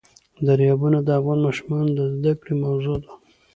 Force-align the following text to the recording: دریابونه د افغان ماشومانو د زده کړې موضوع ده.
دریابونه 0.45 0.99
د 1.03 1.09
افغان 1.19 1.39
ماشومانو 1.45 1.89
د 1.99 2.01
زده 2.15 2.31
کړې 2.39 2.53
موضوع 2.63 2.97
ده. 3.03 3.11